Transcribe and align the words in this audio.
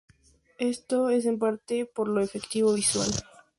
Esto 0.57 1.11
es 1.11 1.27
en 1.27 1.37
parte 1.37 1.85
por 1.85 2.09
el 2.09 2.23
efecto 2.23 2.73
visual. 2.73 3.11